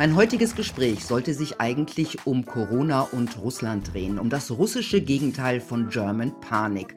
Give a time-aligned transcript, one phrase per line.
[0.00, 5.60] Mein heutiges Gespräch sollte sich eigentlich um Corona und Russland drehen, um das russische Gegenteil
[5.60, 6.94] von German Panic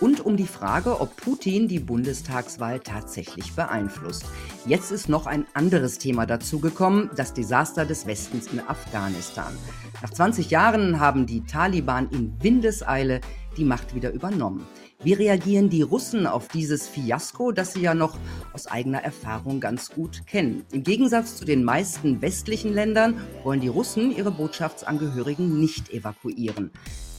[0.00, 4.24] und um die Frage, ob Putin die Bundestagswahl tatsächlich beeinflusst.
[4.66, 9.56] Jetzt ist noch ein anderes Thema dazugekommen, das Desaster des Westens in Afghanistan.
[10.02, 13.20] Nach 20 Jahren haben die Taliban in Windeseile
[13.56, 14.66] die Macht wieder übernommen.
[15.02, 18.18] Wie reagieren die Russen auf dieses Fiasko, das sie ja noch
[18.52, 20.66] aus eigener Erfahrung ganz gut kennen?
[20.72, 26.70] Im Gegensatz zu den meisten westlichen Ländern wollen die Russen ihre Botschaftsangehörigen nicht evakuieren.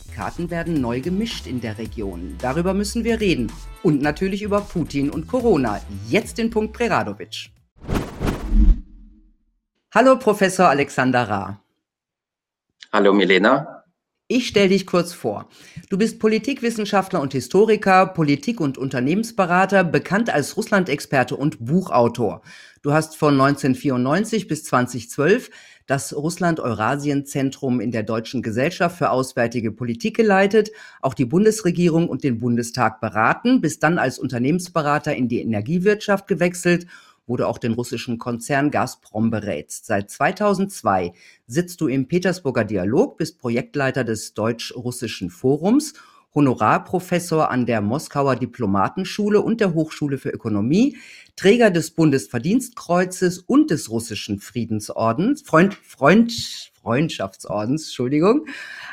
[0.05, 2.35] Die Karten werden neu gemischt in der Region.
[2.39, 3.51] Darüber müssen wir reden.
[3.81, 5.81] Und natürlich über Putin und Corona.
[6.07, 7.49] Jetzt den Punkt Preradovic.
[9.91, 11.59] Hallo, Professor Alexander Ra.
[12.93, 13.80] Hallo, Milena.
[14.33, 15.49] Ich stelle dich kurz vor.
[15.89, 22.41] Du bist Politikwissenschaftler und Historiker, Politik- und Unternehmensberater, bekannt als Russland-Experte und Buchautor.
[22.81, 25.49] Du hast von 1994 bis 2012
[25.85, 32.37] das Russland-Eurasien-Zentrum in der Deutschen Gesellschaft für Auswärtige Politik geleitet, auch die Bundesregierung und den
[32.37, 36.87] Bundestag beraten, bist dann als Unternehmensberater in die Energiewirtschaft gewechselt
[37.27, 39.85] wo du auch den russischen Konzern Gazprom berätst.
[39.85, 41.13] Seit 2002
[41.47, 45.93] sitzt du im Petersburger Dialog, bist Projektleiter des Deutsch-Russischen Forums,
[46.33, 50.97] Honorarprofessor an der Moskauer Diplomatenschule und der Hochschule für Ökonomie,
[51.35, 56.31] Träger des Bundesverdienstkreuzes und des russischen Friedensordens, Freund, Freund,
[56.81, 58.45] Freundschaftsordens, Entschuldigung.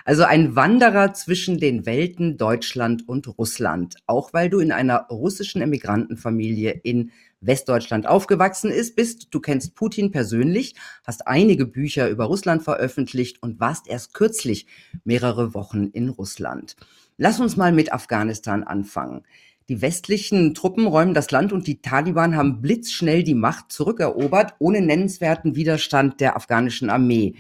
[0.04, 5.62] Also ein Wanderer zwischen den Welten Deutschland und Russland, auch weil du in einer russischen
[5.62, 9.28] Emigrantenfamilie in Westdeutschland aufgewachsen ist, bist.
[9.30, 14.66] Du kennst Putin persönlich, hast einige Bücher über Russland veröffentlicht und warst erst kürzlich
[15.04, 16.76] mehrere Wochen in Russland.
[17.16, 19.22] Lass uns mal mit Afghanistan anfangen.
[19.68, 24.80] Die westlichen Truppen räumen das Land und die Taliban haben blitzschnell die Macht zurückerobert, ohne
[24.80, 27.34] nennenswerten Widerstand der afghanischen Armee.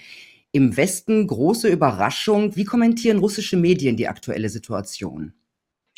[0.52, 2.54] Im Westen große Überraschung.
[2.54, 5.32] Wie kommentieren russische Medien die aktuelle Situation?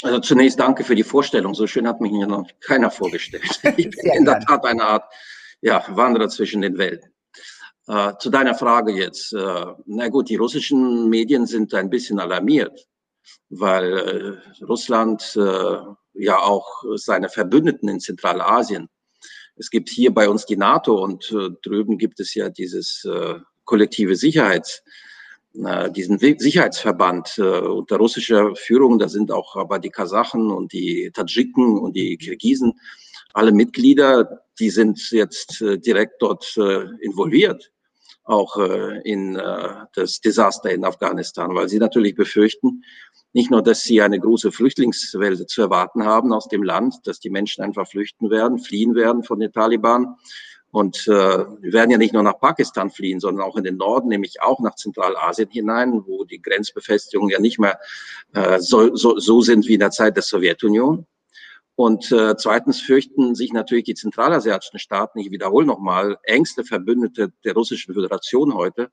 [0.03, 1.55] Also zunächst danke für die Vorstellung.
[1.55, 3.61] So schön hat mich hier noch keiner vorgestellt.
[3.77, 5.13] Ich bin in der Tat eine Art
[5.61, 7.13] ja, Wanderer zwischen den Welten.
[7.87, 9.33] Äh, zu deiner Frage jetzt.
[9.33, 12.87] Äh, na gut, die russischen Medien sind ein bisschen alarmiert,
[13.51, 15.77] weil äh, Russland äh,
[16.15, 18.89] ja auch seine Verbündeten in Zentralasien.
[19.57, 23.35] Es gibt hier bei uns die NATO und äh, drüben gibt es ja dieses äh,
[23.65, 24.83] kollektive Sicherheits
[25.53, 31.79] diesen Sicherheitsverband äh, unter russischer Führung, da sind auch aber die Kasachen und die Tadschiken
[31.79, 32.79] und die Kirgisen,
[33.33, 36.57] alle Mitglieder, die sind jetzt äh, direkt dort
[37.01, 37.73] involviert,
[38.25, 38.57] auch
[39.03, 39.35] in
[39.95, 42.85] das Desaster in Afghanistan, weil sie natürlich befürchten,
[43.33, 47.31] nicht nur, dass sie eine große Flüchtlingswelle zu erwarten haben aus dem Land, dass die
[47.31, 50.17] Menschen einfach flüchten werden, fliehen werden von den Taliban,
[50.73, 54.09] und äh, wir werden ja nicht nur nach Pakistan fliehen, sondern auch in den Norden,
[54.09, 57.81] nämlich auch nach Zentralasien hinein, wo die Grenzbefestigungen ja nicht mehr
[58.35, 61.07] äh, so, so, so sind wie in der Zeit der Sowjetunion.
[61.75, 67.55] Und äh, zweitens fürchten sich natürlich die zentralasiatischen Staaten, ich wiederhole nochmal, engste Verbündete der
[67.55, 68.91] Russischen Föderation heute,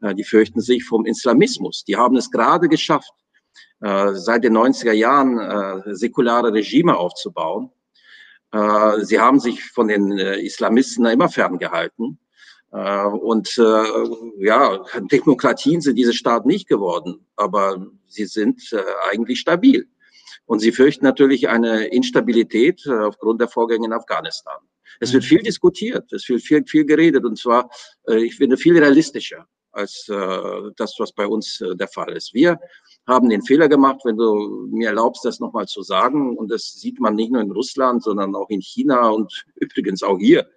[0.00, 1.84] äh, die fürchten sich vom Islamismus.
[1.84, 3.12] Die haben es gerade geschafft,
[3.80, 7.70] äh, seit den 90er Jahren äh, säkulare Regime aufzubauen
[8.52, 12.18] sie haben sich von den äh, Islamisten immer ferngehalten.
[12.70, 13.56] Äh, und
[14.38, 18.62] ja, Demokratien sind diese Staaten nicht geworden, aber sie sind
[19.10, 19.88] eigentlich stabil.
[20.44, 24.58] Und sie fürchten natürlich eine Instabilität aufgrund der Vorgänge in Afghanistan.
[25.00, 25.28] Es wird mhm.
[25.28, 27.70] viel diskutiert, es wird viel, viel geredet und zwar,
[28.08, 32.34] ich finde, viel realistischer als das, was bei uns der Fall ist.
[32.34, 32.58] Wir
[33.06, 36.36] haben den Fehler gemacht, wenn du mir erlaubst, das nochmal zu sagen.
[36.36, 40.18] Und das sieht man nicht nur in Russland, sondern auch in China und übrigens auch
[40.18, 40.48] hier.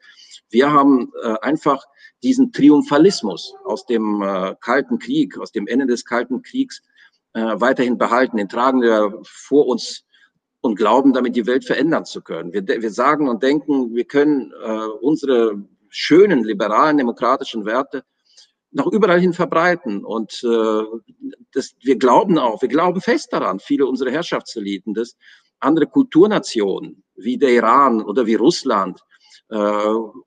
[0.50, 1.84] Wir haben äh, einfach
[2.24, 6.82] diesen Triumphalismus aus dem äh, Kalten Krieg, aus dem Ende des Kalten Kriegs
[7.34, 8.38] äh, weiterhin behalten.
[8.38, 10.04] Den tragen wir vor uns
[10.62, 12.52] und glauben, damit die Welt verändern zu können.
[12.54, 18.04] Wir, wir sagen und denken, wir können äh, unsere schönen liberalen demokratischen Werte
[18.76, 20.04] nach überall hin verbreiten.
[20.04, 20.84] Und äh,
[21.54, 25.16] das, wir glauben auch, wir glauben fest daran, viele unserer Herrschaftseliten, dass
[25.60, 29.00] andere Kulturnationen wie der Iran oder wie Russland
[29.50, 29.56] äh,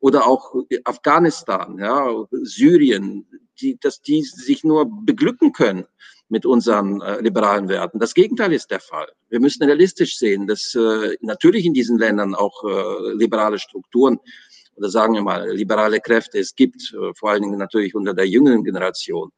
[0.00, 0.55] oder auch
[0.85, 3.27] Afghanistan, ja, Syrien,
[3.61, 5.85] die, dass die sich nur beglücken können
[6.31, 7.99] mit unseren äh, liberalen Werten.
[7.99, 9.09] Das Gegenteil ist der Fall.
[9.29, 14.21] Wir müssen realistisch sehen, dass äh, natürlich in diesen Ländern auch äh, liberale Strukturen
[14.78, 18.26] oder sagen wir mal liberale Kräfte es gibt, äh, vor allen Dingen natürlich unter der
[18.26, 19.30] jüngeren Generation.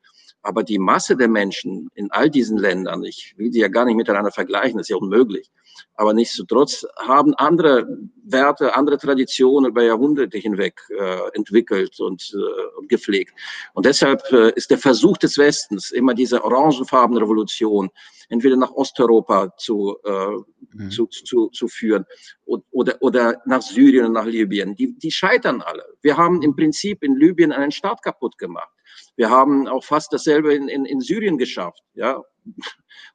[0.43, 3.97] Aber die Masse der Menschen in all diesen Ländern, ich will sie ja gar nicht
[3.97, 5.51] miteinander vergleichen, das ist ja unmöglich,
[5.95, 7.87] Aber nichtsdestotrotz haben andere
[8.25, 13.35] Werte, andere Traditionen über Jahrhunderte hinweg äh, entwickelt und äh, gepflegt.
[13.75, 17.91] Und deshalb äh, ist der Versuch des Westens, immer diese orangefarbene Revolution,
[18.31, 20.37] entweder nach Osteuropa zu, äh,
[20.73, 20.91] mhm.
[20.91, 22.07] zu, zu, zu führen
[22.47, 25.85] oder, oder nach Syrien und nach Libyen, die, die scheitern alle.
[26.01, 28.71] Wir haben im Prinzip in Libyen einen Staat kaputt gemacht.
[29.17, 31.83] Wir haben auch fast dasselbe in, in, in Syrien geschafft.
[31.95, 32.23] Ja,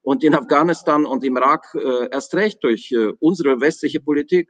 [0.02, 4.50] und in Afghanistan und im Irak äh, erst recht durch äh, unsere westliche Politik.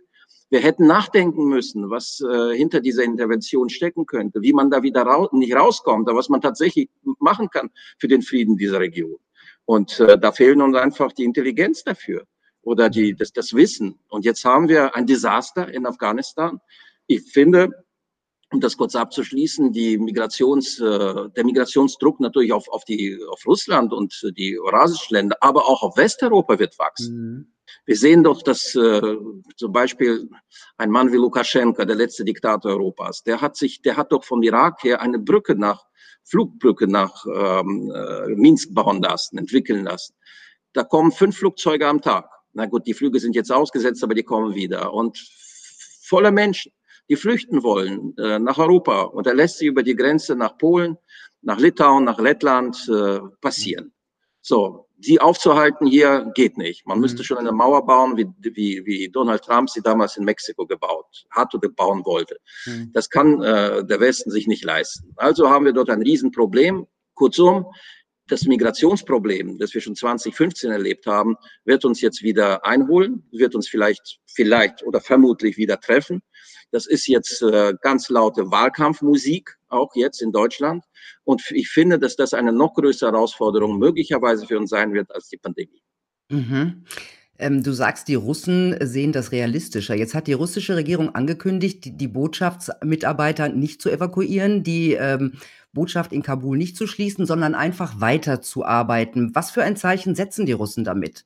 [0.50, 5.04] Wir hätten nachdenken müssen, was äh, hinter dieser Intervention stecken könnte, wie man da wieder
[5.04, 6.90] raus, nicht rauskommt, aber was man tatsächlich
[7.20, 9.18] machen kann für den Frieden dieser Region.
[9.66, 12.26] Und äh, da fehlen uns einfach die Intelligenz dafür
[12.62, 14.00] oder die, das, das Wissen.
[14.10, 16.60] Und jetzt haben wir ein Desaster in Afghanistan.
[17.08, 17.85] Ich finde,
[18.52, 23.92] um das kurz abzuschließen, die Migrations, äh, der Migrationsdruck natürlich auf, auf, die, auf Russland
[23.92, 27.16] und die eurasischen Länder, aber auch auf Westeuropa wird wachsen.
[27.16, 27.52] Mhm.
[27.86, 29.16] Wir sehen doch, dass äh,
[29.58, 30.30] zum Beispiel
[30.78, 34.44] ein Mann wie Lukaschenka, der letzte Diktator Europas, der hat sich, der hat doch vom
[34.44, 35.84] Irak her eine Brücke nach,
[36.24, 40.16] Flugbrücke nach ähm, äh, Minsk bauen lassen, entwickeln lassen.
[40.74, 42.30] Da kommen fünf Flugzeuge am Tag.
[42.54, 44.94] Na gut, die Flüge sind jetzt ausgesetzt, aber die kommen wieder.
[44.94, 45.18] Und
[46.02, 46.72] voller Menschen
[47.10, 49.04] die flüchten wollen äh, nach Europa.
[49.04, 50.98] Und er lässt sie über die Grenze nach Polen,
[51.42, 53.94] nach Litauen, nach Lettland äh, passieren.
[54.42, 56.86] So, sie aufzuhalten hier geht nicht.
[56.86, 57.02] Man mhm.
[57.02, 61.26] müsste schon eine Mauer bauen, wie, wie, wie Donald Trump sie damals in Mexiko gebaut
[61.32, 62.38] hat oder bauen wollte.
[62.66, 62.92] Mhm.
[62.94, 65.14] Das kann äh, der Westen sich nicht leisten.
[65.16, 66.88] Also haben wir dort ein Riesenproblem.
[67.14, 67.68] Kurzum,
[68.28, 73.68] das Migrationsproblem, das wir schon 2015 erlebt haben, wird uns jetzt wieder einholen, wird uns
[73.68, 76.22] vielleicht, vielleicht oder vermutlich wieder treffen.
[76.76, 80.84] Das ist jetzt äh, ganz laute Wahlkampfmusik, auch jetzt in Deutschland.
[81.24, 85.30] Und ich finde, dass das eine noch größere Herausforderung möglicherweise für uns sein wird als
[85.30, 85.82] die Pandemie.
[86.30, 86.84] Mhm.
[87.40, 89.96] Ähm, du sagst, die Russen sehen das realistischer.
[89.96, 95.32] Jetzt hat die russische Regierung angekündigt, die, die Botschaftsmitarbeiter nicht zu evakuieren, die ähm,
[95.72, 99.34] Botschaft in Kabul nicht zu schließen, sondern einfach weiterzuarbeiten.
[99.34, 101.24] Was für ein Zeichen setzen die Russen damit?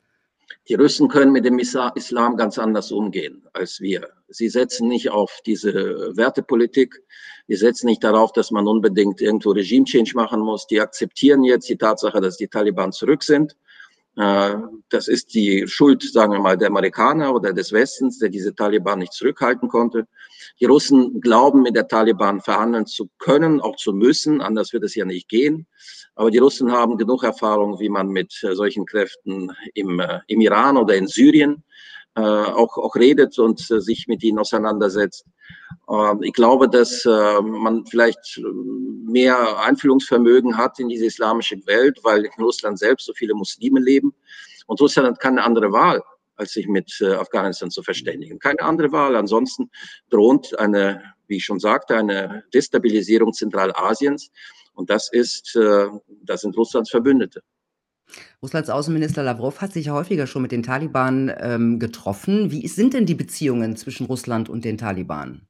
[0.68, 4.10] Die Russen können mit dem Islam ganz anders umgehen als wir.
[4.28, 7.04] Sie setzen nicht auf diese Wertepolitik.
[7.48, 10.68] Die setzen nicht darauf, dass man unbedingt irgendwo Regime-Change machen muss.
[10.68, 13.56] Die akzeptieren jetzt die Tatsache, dass die Taliban zurück sind.
[14.16, 14.56] Äh,
[14.90, 19.00] das ist die Schuld, sagen wir mal, der Amerikaner oder des Westens, der diese Taliban
[19.00, 20.08] nicht zurückhalten konnte.
[20.60, 24.42] Die Russen glauben, mit der Taliban verhandeln zu können, auch zu müssen.
[24.42, 25.68] Anders wird es ja nicht gehen.
[26.16, 30.42] Aber die Russen haben genug Erfahrung, wie man mit äh, solchen Kräften im, äh, im
[30.42, 31.64] Iran oder in Syrien
[32.20, 35.26] auch, auch redet und äh, sich mit ihnen auseinandersetzt.
[35.90, 38.42] Ähm, ich glaube, dass äh, man vielleicht
[39.06, 44.14] mehr Einfühlungsvermögen hat in diese islamische Welt, weil in Russland selbst so viele Muslime leben.
[44.68, 46.02] Und Russland hat keine andere Wahl,
[46.36, 48.40] als sich mit äh, Afghanistan zu verständigen.
[48.40, 49.16] Keine andere Wahl.
[49.16, 49.70] Ansonsten
[50.10, 54.30] droht eine, wie ich schon sagte, eine Destabilisierung Zentralasiens.
[54.74, 55.88] Und das ist, äh,
[56.24, 57.42] das sind Russlands Verbündete.
[58.42, 62.52] Russlands Außenminister Lavrov hat sich häufiger schon mit den Taliban ähm, getroffen.
[62.52, 65.48] Wie sind denn die Beziehungen zwischen Russland und den Taliban?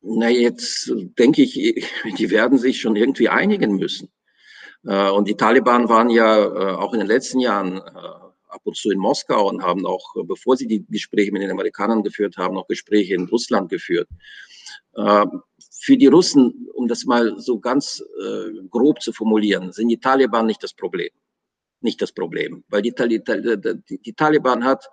[0.00, 1.54] Na, jetzt denke ich,
[2.18, 4.08] die werden sich schon irgendwie einigen müssen.
[4.84, 7.80] Äh, und die Taliban waren ja äh, auch in den letzten Jahren äh,
[8.48, 12.02] ab und zu in Moskau und haben auch, bevor sie die Gespräche mit den Amerikanern
[12.02, 14.08] geführt haben, noch Gespräche in Russland geführt
[15.80, 20.46] für die Russen, um das mal so ganz äh, grob zu formulieren, sind die Taliban
[20.46, 21.10] nicht das Problem.
[21.80, 22.64] Nicht das Problem.
[22.68, 24.88] Weil die, die, die Taliban hat,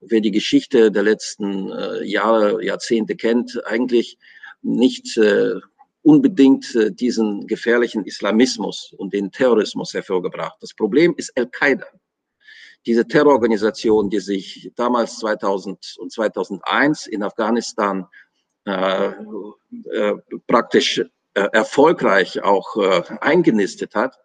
[0.00, 4.18] wer die Geschichte der letzten äh, Jahre, Jahrzehnte kennt, eigentlich
[4.62, 5.54] nicht äh,
[6.02, 10.56] unbedingt äh, diesen gefährlichen Islamismus und den Terrorismus hervorgebracht.
[10.60, 11.86] Das Problem ist Al-Qaida.
[12.86, 18.06] Diese Terrororganisation, die sich damals 2000 und 2001 in Afghanistan
[18.64, 19.14] äh, äh,
[20.46, 21.02] praktisch
[21.34, 24.18] äh, erfolgreich auch äh, eingenistet hat.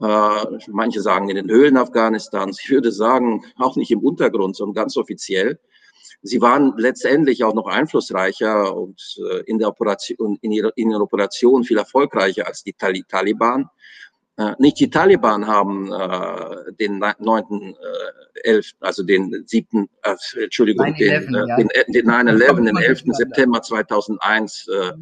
[0.00, 2.60] Äh, manche sagen in den Höhlen Afghanistans.
[2.60, 5.60] Ich würde sagen, auch nicht im Untergrund, sondern ganz offiziell.
[6.22, 11.02] Sie waren letztendlich auch noch einflussreicher und äh, in der Operation, in ihrer, in ihrer
[11.02, 13.68] Operation viel erfolgreicher als die Taliban.
[14.36, 17.74] Äh, nicht die Taliban haben äh, den 9.,
[18.34, 21.56] äh, 11., also den 7., äh, Entschuldigung, 9 den, äh, ja.
[21.56, 23.02] den, äh, den 9-11, den 11.
[23.12, 24.92] September 2001 äh, äh,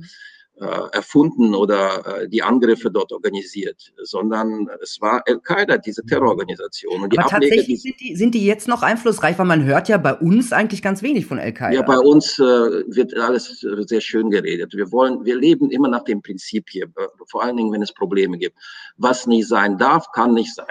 [0.93, 7.03] erfunden oder äh, die Angriffe dort organisiert, sondern es war Al-Qaida, diese Terrororganisation.
[7.03, 9.97] Und die Aber tatsächlich sind die, sind die jetzt noch einflussreich, weil man hört ja
[9.97, 11.75] bei uns eigentlich ganz wenig von Al-Qaida.
[11.75, 14.75] Ja, bei uns äh, wird alles äh, sehr schön geredet.
[14.75, 16.87] Wir wollen, wir leben immer nach dem Prinzip hier,
[17.27, 18.57] vor allen Dingen, wenn es Probleme gibt.
[18.97, 20.67] Was nicht sein darf, kann nicht sein.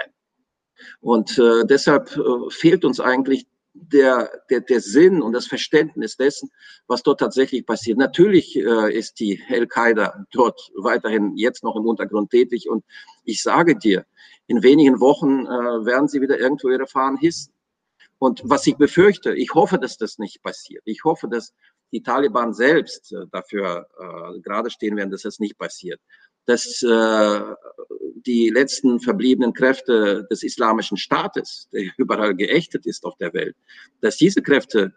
[1.00, 3.46] Und äh, deshalb äh, fehlt uns eigentlich
[3.90, 6.50] der, der, der Sinn und das Verständnis dessen,
[6.86, 7.98] was dort tatsächlich passiert.
[7.98, 12.84] Natürlich äh, ist die Al-Qaida dort weiterhin jetzt noch im Untergrund tätig und
[13.24, 14.04] ich sage dir,
[14.46, 17.52] in wenigen Wochen äh, werden sie wieder irgendwo ihre Fahnen hissen.
[18.18, 20.82] Und was ich befürchte, ich hoffe, dass das nicht passiert.
[20.84, 21.54] Ich hoffe, dass
[21.92, 26.00] die Taliban selbst äh, dafür äh, gerade stehen werden, dass das nicht passiert.
[26.46, 27.40] Dass äh,
[28.26, 33.56] die letzten verbliebenen Kräfte des islamischen Staates, der überall geächtet ist auf der Welt,
[34.00, 34.92] dass diese Kräfte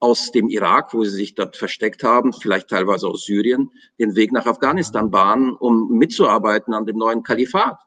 [0.00, 4.32] aus dem Irak, wo sie sich dort versteckt haben, vielleicht teilweise aus Syrien, den Weg
[4.32, 7.78] nach Afghanistan bahnen, um mitzuarbeiten an dem neuen Kalifat,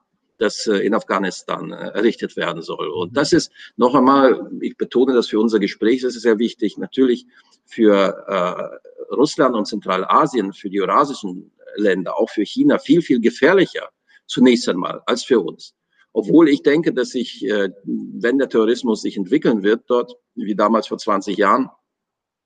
[0.42, 2.90] das äh, in Afghanistan äh, errichtet werden soll.
[2.90, 6.78] Und das ist noch einmal, ich betone das für unser Gespräch, das ist sehr wichtig,
[6.78, 7.28] natürlich
[7.66, 13.90] für äh, Russland und Zentralasien, für die eurasischen Länder, auch für China viel, viel gefährlicher
[14.26, 15.76] zunächst einmal als für uns.
[16.14, 20.88] Obwohl ich denke, dass sich, äh, wenn der Terrorismus sich entwickeln wird, dort, wie damals
[20.88, 21.70] vor 20 Jahren,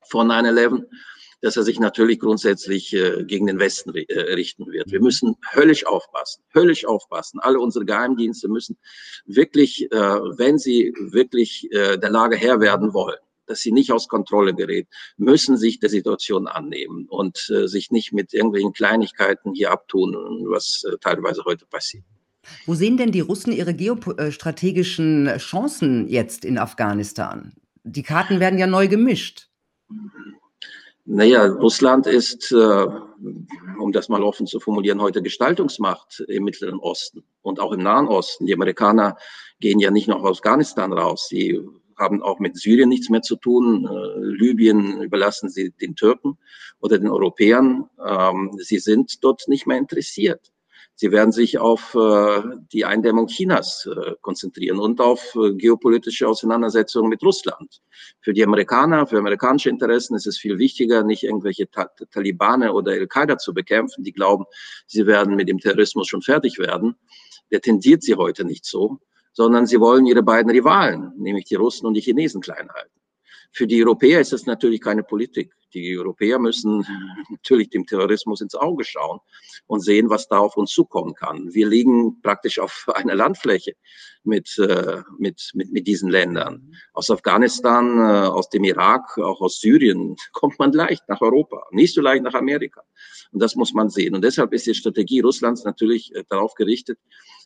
[0.07, 0.83] vor 9-11,
[1.45, 4.91] dass er sich natürlich grundsätzlich äh, gegen den Westen äh, richten wird.
[4.91, 7.39] Wir müssen höllisch aufpassen, höllisch aufpassen.
[7.39, 8.77] Alle unsere Geheimdienste müssen
[9.25, 14.87] wirklich, wenn sie wirklich der Lage Herr werden wollen, dass sie nicht aus Kontrolle gerät,
[15.17, 20.13] müssen sich der Situation annehmen und äh, sich nicht mit irgendwelchen Kleinigkeiten hier abtun,
[20.49, 22.03] was äh, teilweise heute passiert.
[22.65, 27.53] Wo sehen denn die Russen ihre geostrategischen Chancen jetzt in Afghanistan?
[27.83, 29.49] Die Karten werden ja neu gemischt.
[31.07, 32.55] Naja, Russland ist, äh,
[33.79, 38.07] um das mal offen zu formulieren, heute Gestaltungsmacht im Mittleren Osten und auch im Nahen
[38.07, 38.47] Osten.
[38.47, 39.15] Die Amerikaner
[39.59, 41.27] gehen ja nicht aus Afghanistan raus.
[41.29, 41.61] Sie
[41.95, 43.87] haben auch mit Syrien nichts mehr zu tun.
[43.87, 46.39] Äh, Libyen überlassen sie den Türken
[46.79, 47.87] oder den Europäern.
[48.03, 50.51] Ähm, sie sind dort nicht mehr interessiert.
[50.95, 57.09] Sie werden sich auf äh, die Eindämmung Chinas äh, konzentrieren und auf äh, geopolitische Auseinandersetzungen
[57.09, 57.81] mit Russland.
[58.21, 62.93] Für die Amerikaner, für amerikanische Interessen ist es viel wichtiger, nicht irgendwelche Ta Talibane oder
[62.93, 64.45] Al-Qaida zu bekämpfen, die glauben,
[64.87, 66.95] sie werden mit dem Terrorismus schon fertig werden.
[67.51, 68.99] Der tendiert sie heute nicht so
[69.35, 73.01] sondern sie wollen ihre beiden Rivalen, nämlich die Russen und die Chinesen klein halten.
[73.51, 75.53] Für die Europäer ist das natürlich keine Politik.
[75.75, 76.85] Die Europäer müssen
[77.29, 79.19] natürlich dem Terrorismus ins Auge schauen
[79.67, 81.53] und sehen, was da auf uns zukommen kann.
[81.53, 83.73] Wir liegen praktisch auf einer Landfläche
[84.23, 86.73] mit, äh, mit, mit, mit diesen Ländern.
[86.93, 91.93] Aus Afghanistan, äh, aus dem Irak, auch aus Syrien kommt man leicht nach Europa, nicht
[91.93, 92.81] so leicht nach Amerika.
[93.31, 94.15] Und das muss man sehen.
[94.15, 96.99] Und deshalb ist die Strategie Russlands natürlich äh, darauf gerichtet,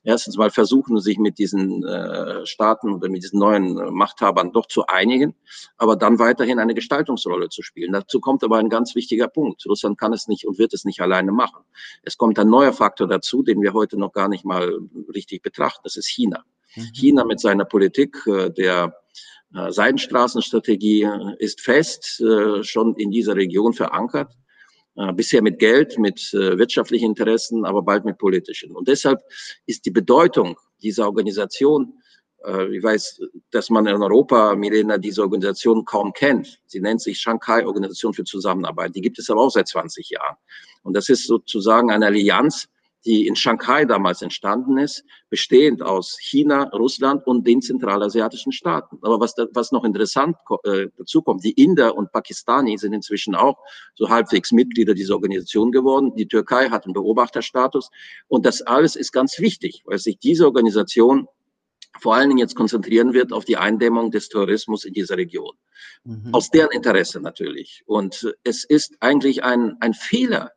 [0.04, 4.68] erstens mal versuchen, sich mit diesen äh, Staaten oder mit diesen neuen äh, Machthabern doch
[4.68, 5.36] zu einigen,
[5.78, 7.94] aber dann weiterhin eine Gestaltungsrolle zu spielen.
[7.94, 9.66] Dazu kommt aber ein ganz wichtiger Punkt.
[9.66, 11.64] Russland kann es nicht und wird es nicht alleine machen.
[12.04, 14.80] Es kommt ein neuer Faktor dazu, den wir heute noch gar nicht mal
[15.14, 15.82] richtig betrachten.
[15.84, 16.44] Das ist China.
[16.76, 16.82] Mhm.
[16.94, 18.96] China mit seiner Politik äh, der
[19.54, 24.34] äh, Seidenstraßenstrategie äh, ist fest äh, schon in dieser Region verankert.
[24.96, 28.76] Äh, bisher mit Geld, mit äh, wirtschaftlichen Interessen, aber bald mit politischen.
[28.76, 29.22] Und deshalb
[29.66, 31.94] ist die Bedeutung dieser Organisation,
[32.44, 36.60] äh, ich weiß, dass man in Europa, Milena, diese Organisation kaum kennt.
[36.66, 38.96] Sie nennt sich Shanghai Organisation für Zusammenarbeit.
[38.96, 40.36] Die gibt es aber auch seit 20 Jahren.
[40.84, 42.68] Und das ist sozusagen eine Allianz
[43.06, 48.98] die in Shanghai damals entstanden ist, bestehend aus China, Russland und den zentralasiatischen Staaten.
[49.02, 53.36] Aber was, da, was noch interessant äh, dazu kommt, die Inder und Pakistani sind inzwischen
[53.36, 53.58] auch
[53.96, 56.14] so halbwegs Mitglieder dieser Organisation geworden.
[56.16, 57.90] Die Türkei hat einen Beobachterstatus.
[58.28, 61.28] Und das alles ist ganz wichtig, weil sich diese Organisation
[62.00, 65.56] vor allen Dingen jetzt konzentrieren wird auf die Eindämmung des Tourismus in dieser Region.
[66.04, 66.34] Mhm.
[66.34, 67.84] Aus deren Interesse natürlich.
[67.86, 70.52] Und es ist eigentlich ein, ein Fehler,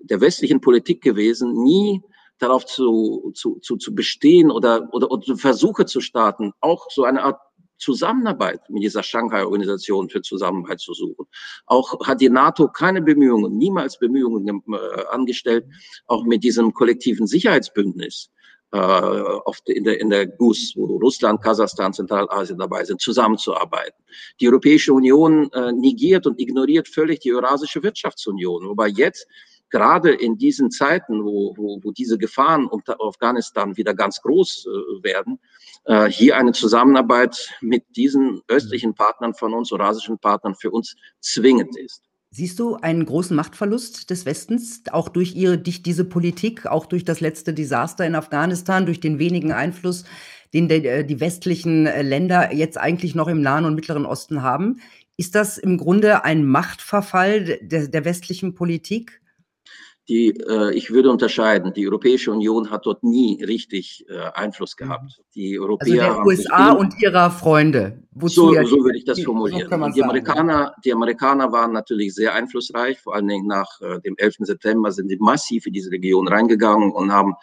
[0.00, 2.02] der westlichen Politik gewesen, nie
[2.38, 7.22] darauf zu, zu, zu, zu bestehen oder, oder, oder Versuche zu starten, auch so eine
[7.22, 7.40] Art
[7.80, 11.26] Zusammenarbeit mit dieser Shanghai-Organisation für Zusammenarbeit zu suchen.
[11.66, 15.64] Auch hat die NATO keine Bemühungen, niemals Bemühungen äh, angestellt,
[16.06, 18.30] auch mit diesem kollektiven Sicherheitsbündnis
[18.72, 24.04] äh, auf de, in der, in der GUS, wo Russland, Kasachstan, Zentralasien dabei sind, zusammenzuarbeiten.
[24.40, 29.26] Die Europäische Union äh, negiert und ignoriert völlig die Eurasische Wirtschaftsunion, wobei jetzt
[29.70, 35.04] gerade in diesen Zeiten, wo, wo, wo diese Gefahren unter Afghanistan wieder ganz groß äh,
[35.04, 35.38] werden,
[35.84, 41.76] äh, hier eine Zusammenarbeit mit diesen östlichen Partnern von uns, eurasischen Partnern, für uns zwingend
[41.76, 42.02] ist.
[42.32, 47.04] Siehst du einen großen Machtverlust des Westens, auch durch ihre, durch diese Politik, auch durch
[47.04, 50.04] das letzte Desaster in Afghanistan, durch den wenigen Einfluss,
[50.54, 54.42] den de, äh, die westlichen äh, Länder jetzt eigentlich noch im Nahen und Mittleren Osten
[54.42, 54.80] haben?
[55.16, 59.19] Ist das im Grunde ein Machtverfall der, der westlichen Politik?
[60.10, 61.72] Die, äh, ich würde unterscheiden.
[61.72, 64.84] Die Europäische Union hat dort nie richtig äh, Einfluss mhm.
[64.84, 65.22] gehabt.
[65.36, 69.68] Die Europäer also der USA und ihrer Freunde, so, ja so würde ich das formulieren.
[69.70, 74.00] So die, sagen, Amerikaner, die Amerikaner waren natürlich sehr einflussreich, vor allen Dingen nach äh,
[74.00, 74.36] dem 11.
[74.40, 77.34] September sind sie massiv in diese Region reingegangen und haben,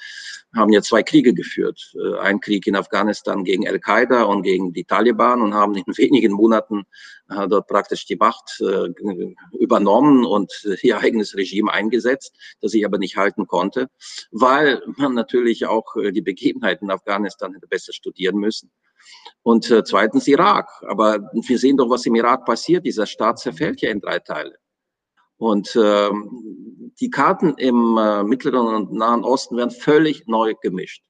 [0.55, 1.93] haben ja zwei Kriege geführt.
[1.96, 6.34] Äh, ein Krieg in Afghanistan gegen Al-Qaida und gegen die Taliban und haben in wenigen
[6.34, 6.84] Monaten
[7.29, 8.89] äh, dort praktisch die Macht äh,
[9.57, 13.89] übernommen und ihr eigenes Regime eingesetzt, das sich aber nicht halten konnte,
[14.31, 18.72] weil man natürlich auch äh, die Begebenheiten in Afghanistan hätte besser studieren müssen.
[19.48, 20.68] Und äh, zweitens Irak.
[20.89, 22.86] Aber wir sehen doch, was im Irak passiert.
[22.86, 24.58] Dieser Staat zerfällt ja in drei Teile.
[25.38, 26.10] Und äh,
[27.00, 31.01] die Karten im äh, Mittleren und Nahen Osten werden völlig neu gemischt.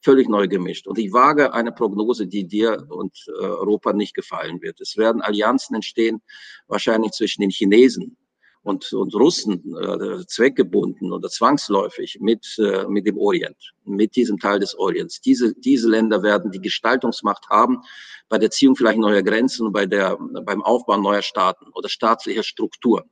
[0.00, 0.86] Völlig neu gemischt.
[0.86, 4.80] Und ich wage eine Prognose, die dir und äh, Europa nicht gefallen wird.
[4.80, 6.22] Es werden Allianzen entstehen,
[6.68, 8.16] wahrscheinlich zwischen den Chinesen
[8.62, 14.60] und, und Russen äh, zweckgebunden oder zwangsläufig mit, äh, mit dem Orient, mit diesem Teil
[14.60, 15.20] des Orients.
[15.20, 17.82] Diese, diese Länder werden die Gestaltungsmacht haben
[18.28, 23.10] bei der Ziehung vielleicht neuer Grenzen, bei der, beim Aufbau neuer Staaten oder staatlicher Strukturen.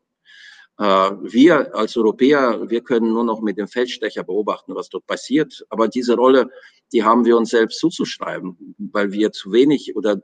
[0.78, 5.64] Äh, wir als Europäer, wir können nur noch mit dem Feldstecher beobachten, was dort passiert.
[5.68, 6.48] Aber diese Rolle,
[6.92, 10.22] die haben wir uns selbst zuzuschreiben, weil wir zu wenig oder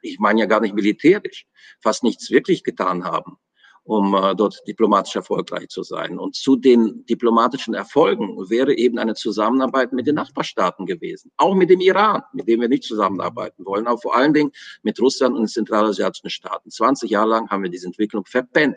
[0.00, 1.46] ich meine ja gar nicht militärisch,
[1.80, 3.38] fast nichts wirklich getan haben
[3.84, 6.18] um äh, dort diplomatisch erfolgreich zu sein.
[6.18, 11.30] Und zu den diplomatischen Erfolgen wäre eben eine Zusammenarbeit mit den Nachbarstaaten gewesen.
[11.36, 15.00] Auch mit dem Iran, mit dem wir nicht zusammenarbeiten wollen, aber vor allen Dingen mit
[15.00, 16.70] Russland und den zentralasiatischen Staaten.
[16.70, 18.76] 20 Jahre lang haben wir diese Entwicklung verpennt.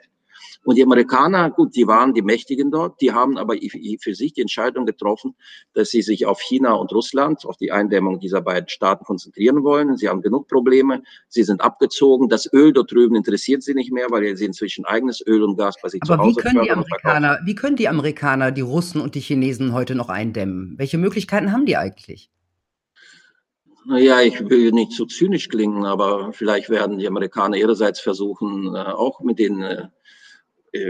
[0.65, 3.55] Und die Amerikaner, gut, die waren die Mächtigen dort, die haben aber
[4.01, 5.36] für sich die Entscheidung getroffen,
[5.74, 9.95] dass sie sich auf China und Russland, auf die Eindämmung dieser beiden Staaten konzentrieren wollen.
[9.95, 12.29] Sie haben genug Probleme, sie sind abgezogen.
[12.29, 15.75] Das Öl dort drüben interessiert sie nicht mehr, weil sie inzwischen eigenes Öl und Gas
[15.84, 19.01] bei sich aber zu Hause wie können die Amerikaner, Wie können die Amerikaner die Russen
[19.01, 20.74] und die Chinesen heute noch eindämmen?
[20.77, 22.31] Welche Möglichkeiten haben die eigentlich?
[23.88, 28.79] Naja, ich will nicht zu zynisch klingen, aber vielleicht werden die Amerikaner ihrerseits versuchen, äh,
[28.79, 29.89] auch mit den äh,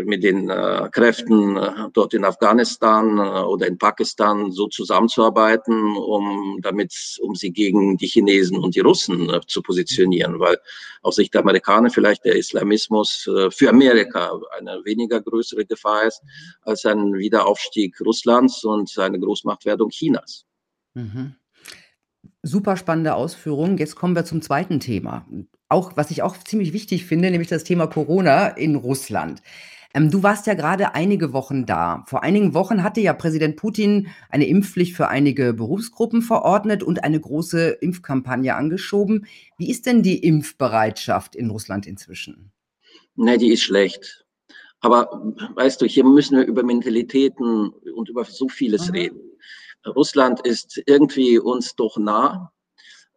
[0.05, 6.59] mit den äh, Kräften äh, dort in Afghanistan äh, oder in Pakistan so zusammenzuarbeiten, um
[6.61, 10.57] damit, um sie gegen die Chinesen und die Russen äh, zu positionieren, weil
[11.01, 16.21] aus Sicht der Amerikaner vielleicht der Islamismus äh, für Amerika eine weniger größere Gefahr ist
[16.61, 20.45] als ein Wiederaufstieg Russlands und eine Großmachtwerdung Chinas.
[20.93, 21.35] Mhm.
[22.41, 23.77] Super spannende Ausführungen.
[23.77, 25.27] Jetzt kommen wir zum zweiten Thema.
[25.67, 29.41] Auch, was ich auch ziemlich wichtig finde, nämlich das Thema Corona in Russland.
[29.95, 32.03] Ähm, du warst ja gerade einige Wochen da.
[32.07, 37.19] Vor einigen Wochen hatte ja Präsident Putin eine Impfpflicht für einige Berufsgruppen verordnet und eine
[37.19, 39.25] große Impfkampagne angeschoben.
[39.57, 42.51] Wie ist denn die Impfbereitschaft in Russland inzwischen?
[43.15, 44.25] Ne, die ist schlecht.
[44.81, 48.95] Aber weißt du, hier müssen wir über Mentalitäten und über so vieles mhm.
[48.95, 49.19] reden.
[49.87, 52.51] Russland ist irgendwie uns doch nah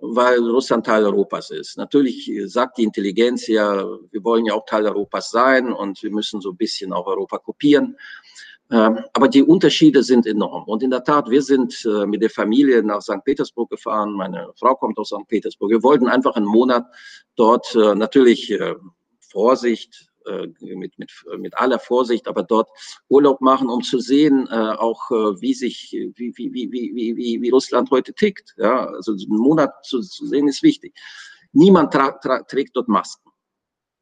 [0.00, 1.76] weil Russland Teil Europas ist.
[1.76, 6.40] Natürlich sagt die Intelligenz ja, wir wollen ja auch Teil Europas sein und wir müssen
[6.40, 7.96] so ein bisschen auch Europa kopieren.
[8.70, 10.64] Ähm, aber die Unterschiede sind enorm.
[10.64, 13.24] Und in der Tat, wir sind äh, mit der Familie nach St.
[13.24, 14.12] Petersburg gefahren.
[14.12, 15.26] Meine Frau kommt aus St.
[15.26, 15.70] Petersburg.
[15.70, 16.84] Wir wollten einfach einen Monat
[17.34, 18.74] dort äh, natürlich äh,
[19.20, 20.07] Vorsicht, äh,
[20.60, 22.68] mit, mit, mit aller Vorsicht, aber dort
[23.08, 27.42] Urlaub machen, um zu sehen, äh, auch äh, wie sich, wie, wie, wie, wie, wie,
[27.42, 28.54] wie Russland heute tickt.
[28.56, 30.94] Ja, also einen Monat zu, zu sehen ist wichtig.
[31.52, 33.30] Niemand tra, tra, trägt dort Masken.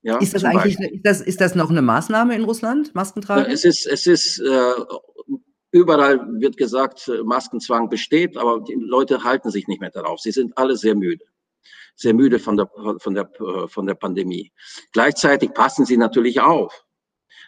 [0.02, 3.50] Ja, ist das eigentlich, ist das, ist das noch eine Maßnahme in Russland, Masken tragen?
[3.50, 4.72] Es ist, es ist, äh,
[5.72, 10.20] überall wird gesagt, Maskenzwang besteht, aber die Leute halten sich nicht mehr darauf.
[10.20, 11.24] Sie sind alle sehr müde
[11.94, 13.30] sehr müde von der, von der,
[13.68, 14.52] von der Pandemie.
[14.92, 16.86] Gleichzeitig passen sie natürlich auf.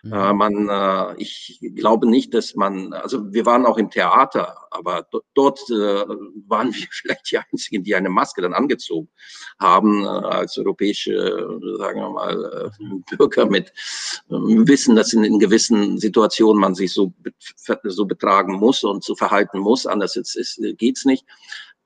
[0.02, 0.12] Mhm.
[0.12, 5.07] Äh, man, äh, ich glaube nicht, dass man, also wir waren auch im Theater, aber
[5.35, 5.74] dort äh,
[6.46, 9.09] waren wir vielleicht die Einzigen, die eine Maske dann angezogen
[9.59, 12.72] haben, als europäische, sagen wir mal,
[13.16, 13.72] Bürger mit
[14.28, 17.12] Wissen, dass in, in gewissen Situationen man sich so,
[17.85, 21.24] so betragen muss und so verhalten muss, anders ist, ist, geht's nicht.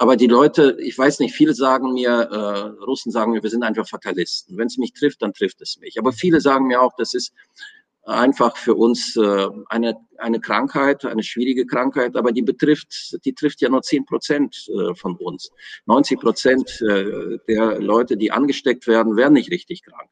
[0.02, 3.62] Aber die Leute, ich weiß nicht, viele sagen mir, äh, Russen sagen mir, wir sind
[3.62, 4.58] einfach Fatalisten.
[4.58, 5.96] Wenn es mich trifft, dann trifft es mich.
[5.96, 7.32] Aber viele sagen mir auch, das ist
[8.02, 13.60] einfach für uns äh, eine, eine Krankheit, eine schwierige Krankheit, aber die betrifft, die trifft
[13.60, 15.52] ja nur zehn Prozent äh, von uns.
[15.86, 20.10] 90 Prozent äh, der Leute, die angesteckt werden, werden nicht richtig krank.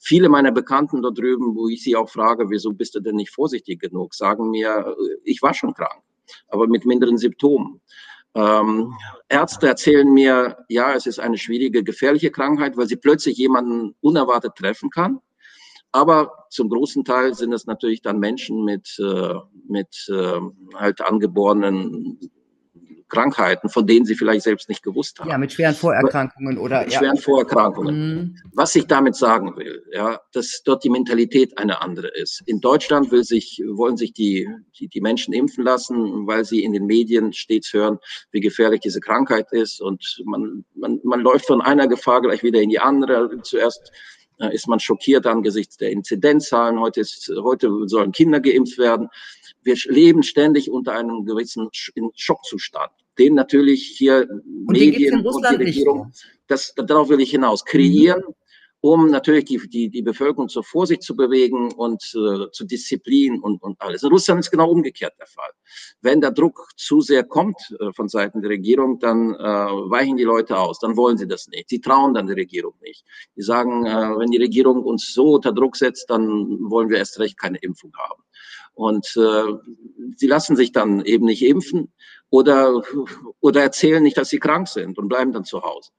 [0.00, 3.30] Viele meiner Bekannten da drüben, wo ich sie auch frage, wieso bist du denn nicht
[3.30, 6.02] vorsichtig genug, sagen mir, äh, ich war schon krank,
[6.48, 7.80] aber mit minderen Symptomen.
[8.34, 8.94] Ähm,
[9.28, 14.54] Ärzte erzählen mir, ja, es ist eine schwierige, gefährliche Krankheit, weil sie plötzlich jemanden unerwartet
[14.56, 15.20] treffen kann.
[15.92, 19.34] Aber zum großen Teil sind es natürlich dann Menschen mit, äh,
[19.68, 20.40] mit äh,
[20.76, 22.20] halt angeborenen
[23.10, 25.28] Krankheiten, von denen sie vielleicht selbst nicht gewusst haben.
[25.28, 26.80] Ja, mit schweren Vorerkrankungen oder.
[26.80, 26.98] Mit ja.
[26.98, 28.14] schweren Vorerkrankungen.
[28.14, 28.36] Mhm.
[28.54, 32.42] Was ich damit sagen will, ja, dass dort die Mentalität eine andere ist.
[32.46, 36.72] In Deutschland will sich, wollen sich die, die, die Menschen impfen lassen, weil sie in
[36.72, 37.98] den Medien stets hören,
[38.32, 42.60] wie gefährlich diese Krankheit ist und man, man, man läuft von einer Gefahr gleich wieder
[42.60, 43.40] in die andere.
[43.42, 43.92] Zuerst
[44.48, 46.80] ist man schockiert angesichts der Inzidenzzahlen.
[46.80, 49.08] Heute, ist, heute sollen Kinder geimpft werden.
[49.62, 51.68] Wir leben ständig unter einem gewissen
[52.14, 56.12] Schockzustand, den natürlich hier und Medien und die Regierung,
[56.46, 58.39] das, darauf will ich hinaus, kreieren, mhm
[58.80, 63.62] um natürlich die, die, die Bevölkerung zur Vorsicht zu bewegen und äh, zu Disziplin und,
[63.62, 64.02] und alles.
[64.02, 65.50] In Russland ist genau umgekehrt der Fall.
[66.00, 70.24] Wenn der Druck zu sehr kommt äh, von Seiten der Regierung, dann äh, weichen die
[70.24, 71.68] Leute aus, dann wollen sie das nicht.
[71.68, 73.04] Sie trauen dann der Regierung nicht.
[73.36, 77.18] Die sagen, äh, wenn die Regierung uns so unter Druck setzt, dann wollen wir erst
[77.18, 78.22] recht keine Impfung haben.
[78.72, 81.92] Und äh, sie lassen sich dann eben nicht impfen
[82.30, 82.82] oder,
[83.40, 85.90] oder erzählen nicht, dass sie krank sind und bleiben dann zu Hause.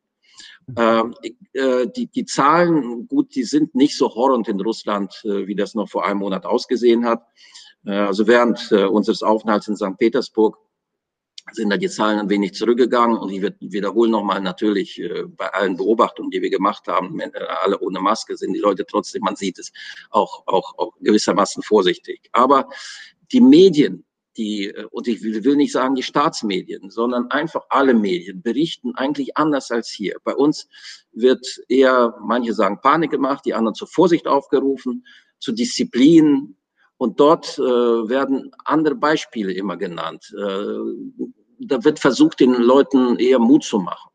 [0.77, 1.15] Ähm,
[1.53, 5.75] äh, die, die Zahlen, gut, die sind nicht so horrend in Russland, äh, wie das
[5.75, 7.23] noch vor einem Monat ausgesehen hat.
[7.85, 9.97] Äh, also während äh, unseres Aufenthalts in St.
[9.97, 10.57] Petersburg
[11.53, 15.01] sind da die Zahlen ein wenig zurückgegangen und ich wiederhole nochmal natürlich
[15.35, 17.19] bei allen Beobachtungen, die wir gemacht haben,
[17.63, 19.73] alle ohne Maske sind die Leute trotzdem, man sieht es,
[20.11, 22.29] auch, auch, auch gewissermaßen vorsichtig.
[22.31, 22.69] Aber
[23.31, 24.05] die Medien,
[24.37, 29.37] die, äh, und ich will nicht sagen die Staatsmedien, sondern einfach alle Medien berichten eigentlich
[29.37, 30.17] anders als hier.
[30.23, 30.67] Bei uns
[31.11, 35.05] wird eher, manche sagen Panik gemacht, die anderen zur Vorsicht aufgerufen,
[35.39, 36.55] zur Disziplin.
[36.97, 40.31] Und dort äh, werden andere Beispiele immer genannt.
[40.37, 41.25] Äh,
[41.59, 44.11] da wird versucht, den Leuten eher Mut zu machen.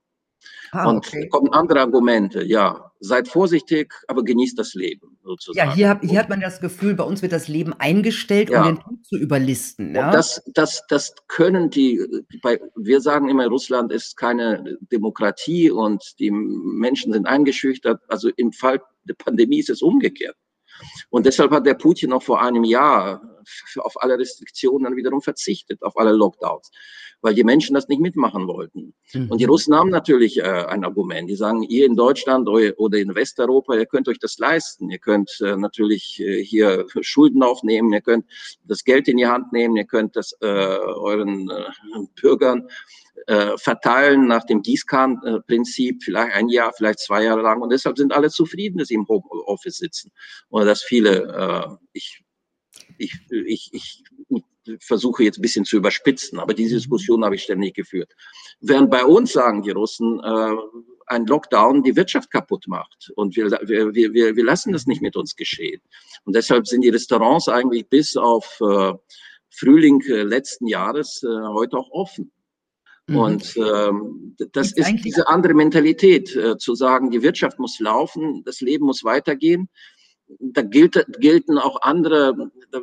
[0.70, 1.28] Ah, und okay.
[1.28, 5.68] kommen andere Argumente, ja, seid vorsichtig, aber genießt das Leben sozusagen.
[5.68, 8.62] Ja, hier, hab, hier hat man das Gefühl, bei uns wird das Leben eingestellt, um
[8.62, 9.94] den Tod zu überlisten.
[9.94, 10.10] Ja?
[10.10, 12.00] das, das, das können die,
[12.42, 18.00] bei, wir sagen immer, Russland ist keine Demokratie und die Menschen sind eingeschüchtert.
[18.08, 20.36] Also im Fall der Pandemie ist es umgekehrt.
[21.10, 23.35] Und deshalb hat der Putin noch vor einem Jahr
[23.78, 26.70] auf alle Restriktionen dann wiederum verzichtet, auf alle Lockdowns,
[27.20, 28.94] weil die Menschen das nicht mitmachen wollten.
[29.12, 29.30] Mhm.
[29.30, 31.28] Und die Russen haben natürlich äh, ein Argument.
[31.28, 34.90] Die sagen, ihr in Deutschland oder in Westeuropa, ihr könnt euch das leisten.
[34.90, 38.26] Ihr könnt äh, natürlich äh, hier Schulden aufnehmen, ihr könnt
[38.64, 41.64] das Geld in die Hand nehmen, ihr könnt das äh, euren äh,
[42.20, 42.68] Bürgern
[43.26, 47.62] äh, verteilen nach dem Gießkannenprinzip, vielleicht ein Jahr, vielleicht zwei Jahre lang.
[47.62, 50.12] Und deshalb sind alle zufrieden, dass sie im Homeoffice sitzen.
[50.48, 52.22] Oder dass viele, äh, ich,
[52.98, 54.04] ich, ich, ich
[54.80, 58.12] versuche jetzt ein bisschen zu überspitzen, aber diese Diskussion habe ich ständig geführt.
[58.60, 60.56] Während bei uns sagen die Russen, äh,
[61.06, 63.12] ein Lockdown die Wirtschaft kaputt macht.
[63.14, 65.80] Und wir, wir, wir, wir lassen das nicht mit uns geschehen.
[66.24, 68.92] Und deshalb sind die Restaurants eigentlich bis auf äh,
[69.50, 72.32] Frühling äh, letzten Jahres äh, heute auch offen.
[73.06, 73.16] Mhm.
[73.16, 78.42] Und ähm, das ist, ist diese andere Mentalität, äh, zu sagen, die Wirtschaft muss laufen,
[78.44, 79.68] das Leben muss weitergehen.
[80.40, 82.80] Da gilt, gelten auch andere, da,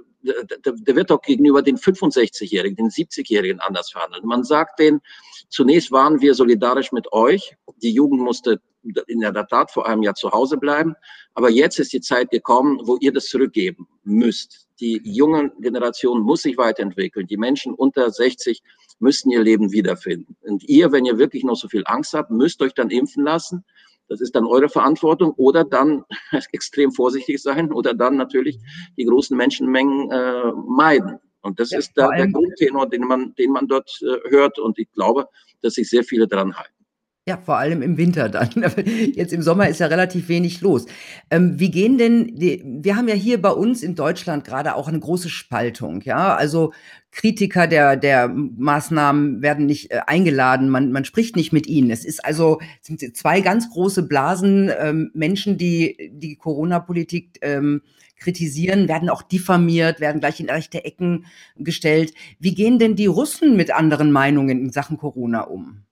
[0.62, 4.24] da, da wird auch gegenüber den 65-Jährigen, den 70-Jährigen anders verhandelt.
[4.24, 5.02] Man sagt denen,
[5.50, 8.62] zunächst waren wir solidarisch mit euch, die Jugend musste
[9.08, 10.96] in der Tat vor einem Jahr zu Hause bleiben,
[11.34, 14.68] aber jetzt ist die Zeit gekommen, wo ihr das zurückgeben müsst.
[14.80, 17.28] Die junge Generation muss sich weiterentwickeln.
[17.28, 18.62] Die Menschen unter 60
[19.00, 20.36] müssen ihr Leben wiederfinden.
[20.42, 23.64] Und ihr, wenn ihr wirklich noch so viel Angst habt, müsst euch dann impfen lassen.
[24.14, 26.04] Das ist dann eure Verantwortung oder dann
[26.52, 28.60] extrem vorsichtig sein oder dann natürlich
[28.96, 31.18] die großen Menschenmengen äh, meiden.
[31.42, 34.60] Und das ja, ist da der Grundtenor, den man, den man dort äh, hört.
[34.60, 35.28] Und ich glaube,
[35.64, 36.83] dass sich sehr viele daran halten.
[37.26, 38.50] Ja, vor allem im Winter dann.
[39.14, 40.86] Jetzt im Sommer ist ja relativ wenig los.
[41.32, 44.90] Ähm, wie gehen denn die wir haben ja hier bei uns in Deutschland gerade auch
[44.90, 46.36] eine große Spaltung, ja?
[46.36, 46.74] Also,
[47.12, 51.92] Kritiker der der Maßnahmen werden nicht, äh, eingeladen, man man spricht nicht mit ihnen.
[51.92, 57.84] Es ist also sind zwei ganz große Blasen, ähm, Menschen, die die Corona-Politik, ähm,
[58.18, 62.14] kritisieren, werden auch diffamiert, werden gleich in rechte Ecken gestellt.
[62.40, 65.84] Wie gehen denn die Russen mit anderen Meinungen in Sachen Corona um?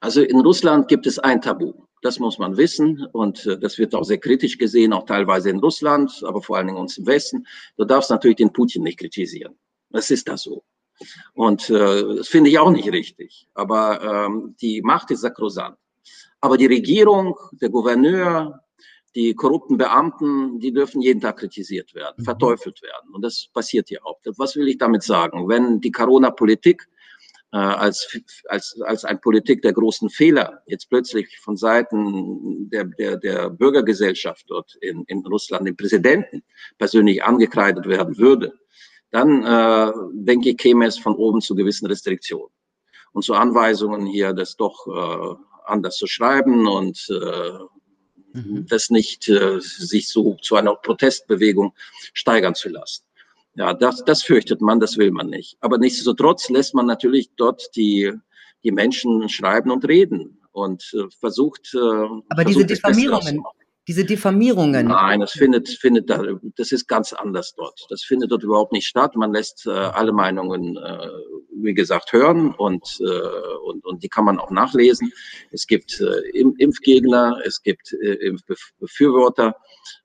[0.00, 1.72] Also in Russland gibt es ein Tabu.
[2.02, 5.58] Das muss man wissen und äh, das wird auch sehr kritisch gesehen, auch teilweise in
[5.58, 7.46] Russland, aber vor allen Dingen uns im Westen.
[7.76, 9.56] Du darfst natürlich den Putin nicht kritisieren.
[9.90, 10.62] Das ist das so.
[11.34, 13.48] Und äh, das finde ich auch nicht richtig.
[13.54, 15.76] Aber ähm, die Macht ist sakrosant.
[16.40, 18.60] Aber die Regierung, der Gouverneur,
[19.14, 22.24] die korrupten Beamten, die dürfen jeden Tag kritisiert werden, mhm.
[22.24, 23.14] verteufelt werden.
[23.14, 24.20] Und das passiert hier auch.
[24.36, 25.48] Was will ich damit sagen?
[25.48, 26.86] Wenn die Corona-Politik
[27.58, 33.50] als, als, als ein Politik der großen Fehler jetzt plötzlich von Seiten der, der, der
[33.50, 36.42] Bürgergesellschaft dort in, in Russland, dem Präsidenten
[36.78, 38.52] persönlich angekreidet werden würde,
[39.10, 42.52] dann äh, denke ich, käme es von oben zu gewissen Restriktionen.
[43.12, 48.66] und zu Anweisungen hier, das doch äh, anders zu schreiben und äh, mhm.
[48.68, 51.74] das nicht äh, sich so zu einer Protestbewegung
[52.12, 53.04] steigern zu lassen.
[53.56, 55.56] Ja, das, das fürchtet man, das will man nicht.
[55.60, 58.12] Aber nichtsdestotrotz lässt man natürlich dort die,
[58.64, 61.72] die Menschen schreiben und reden und äh, versucht.
[61.74, 63.42] Äh, Aber versucht diese Diffamierungen,
[63.88, 64.88] diese Diffamierungen.
[64.88, 66.20] Nein, das findet, findet da,
[66.56, 67.86] das ist ganz anders dort.
[67.88, 69.14] Das findet dort überhaupt nicht statt.
[69.14, 71.08] Man lässt äh, alle Meinungen, äh,
[71.54, 73.04] wie gesagt, hören und, äh,
[73.64, 75.12] und, und die kann man auch nachlesen.
[75.52, 79.54] Es gibt äh, Impfgegner, es gibt äh, Impfbefürworter.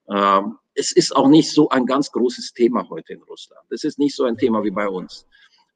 [0.07, 0.41] Äh,
[0.73, 3.65] es ist auch nicht so ein ganz großes Thema heute in Russland.
[3.69, 5.27] Es ist nicht so ein Thema wie bei uns,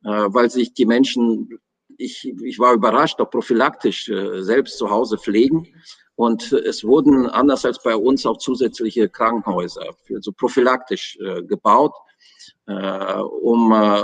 [0.03, 1.59] äh, weil sich die Menschen
[1.97, 5.67] ich, ich war überrascht, auch prophylaktisch äh, selbst zu Hause pflegen.
[6.15, 11.93] Und es wurden anders als bei uns auch zusätzliche Krankenhäuser, also prophylaktisch äh, gebaut,
[12.67, 14.03] äh, um äh,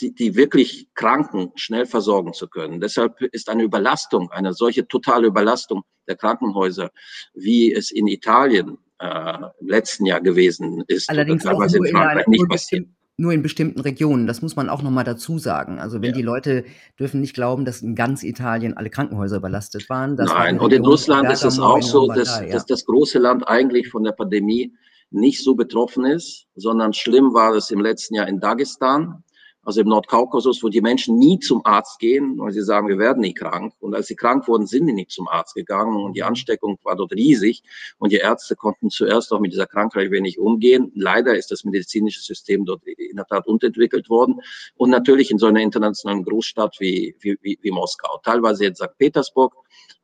[0.00, 2.80] die, die wirklich Kranken schnell versorgen zu können.
[2.80, 6.90] Deshalb ist eine Überlastung, eine solche totale Überlastung der Krankenhäuser,
[7.34, 12.48] wie es in Italien äh, im letzten Jahr gewesen ist, Allerdings teilweise in Frankreich nicht
[12.48, 12.86] passiert
[13.16, 14.26] nur in bestimmten Regionen.
[14.26, 15.78] Das muss man auch noch mal dazu sagen.
[15.78, 16.16] Also wenn ja.
[16.16, 16.64] die Leute
[16.98, 20.16] dürfen nicht glauben, dass in ganz Italien alle Krankenhäuser überlastet waren.
[20.16, 22.48] Das Nein, und in Russland ist es auch so, dass, ja.
[22.48, 24.72] dass das große Land eigentlich von der Pandemie
[25.10, 29.22] nicht so betroffen ist, sondern schlimm war es im letzten Jahr in Dagestan
[29.64, 33.20] also im Nordkaukasus, wo die Menschen nie zum Arzt gehen, weil sie sagen, wir werden
[33.20, 33.74] nie krank.
[33.78, 36.96] Und als sie krank wurden, sind die nicht zum Arzt gegangen und die Ansteckung war
[36.96, 37.62] dort riesig
[37.98, 40.90] und die Ärzte konnten zuerst auch mit dieser Krankheit wenig umgehen.
[40.96, 44.40] Leider ist das medizinische System dort in der Tat unterentwickelt worden
[44.74, 48.18] und natürlich in so einer internationalen Großstadt wie, wie, wie, Moskau.
[48.24, 48.98] Teilweise jetzt St.
[48.98, 49.54] Petersburg,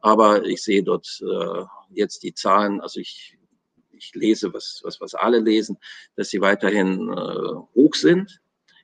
[0.00, 3.34] aber ich sehe dort äh, jetzt die Zahlen, also ich
[4.00, 5.76] ich lese, was, was, was alle lesen,
[6.14, 8.40] dass sie weiterhin äh, hoch sind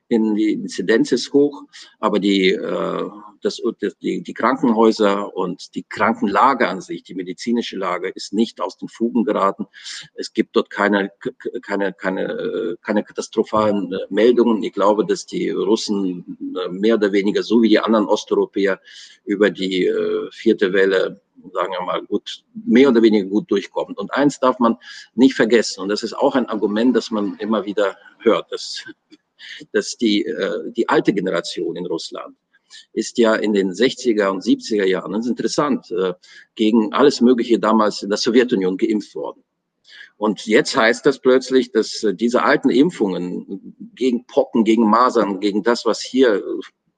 [0.07, 1.63] in die Inzidenz ist hoch,
[1.99, 3.09] aber die, äh,
[3.41, 3.61] das,
[4.01, 8.87] die, die Krankenhäuser und die Krankenlage an sich, die medizinische Lage ist nicht aus den
[8.87, 9.67] Fugen geraten.
[10.15, 11.11] Es gibt dort keine,
[11.61, 14.63] keine, keine, keine katastrophalen Meldungen.
[14.63, 16.37] Ich glaube, dass die Russen
[16.71, 18.79] mehr oder weniger, so wie die anderen Osteuropäer,
[19.25, 21.21] über die äh, vierte Welle
[21.53, 23.95] sagen wir mal, gut, mehr oder weniger gut durchkommen.
[23.95, 24.77] Und eins darf man
[25.13, 28.83] nicht vergessen, und das ist auch ein Argument, das man immer wieder hört, dass
[29.71, 32.35] dass die, äh, die alte Generation in Russland
[32.93, 36.13] ist ja in den 60er und 70er Jahren, das ist interessant, äh,
[36.55, 39.43] gegen alles Mögliche damals in der Sowjetunion geimpft worden.
[40.17, 45.63] Und jetzt heißt das plötzlich, dass äh, diese alten Impfungen gegen Pocken, gegen Masern, gegen
[45.63, 46.43] das, was hier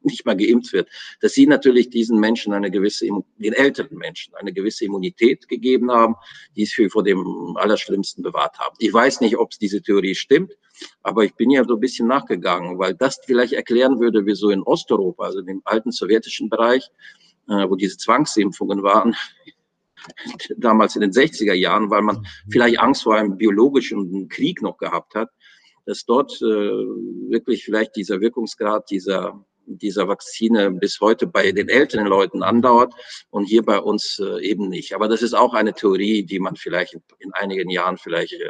[0.07, 0.89] nicht mal geimpft wird,
[1.21, 6.15] dass sie natürlich diesen Menschen eine gewisse, den älteren Menschen eine gewisse Immunität gegeben haben,
[6.55, 8.75] die sie vor dem Allerschlimmsten bewahrt haben.
[8.79, 10.53] Ich weiß nicht, ob es diese Theorie stimmt,
[11.03, 14.63] aber ich bin ja so ein bisschen nachgegangen, weil das vielleicht erklären würde, wieso in
[14.63, 16.89] Osteuropa, also in dem alten sowjetischen Bereich,
[17.47, 19.15] äh, wo diese Zwangsimpfungen waren,
[20.57, 25.15] damals in den 60er Jahren, weil man vielleicht Angst vor einem biologischen Krieg noch gehabt
[25.15, 25.29] hat,
[25.85, 32.07] dass dort äh, wirklich vielleicht dieser Wirkungsgrad dieser dieser Vakzine bis heute bei den älteren
[32.07, 32.93] Leuten andauert
[33.29, 34.93] und hier bei uns äh, eben nicht.
[34.93, 38.49] Aber das ist auch eine Theorie, die man vielleicht in, in einigen Jahren vielleicht äh,